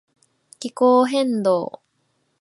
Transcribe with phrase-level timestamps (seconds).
[0.59, 1.83] 気候変動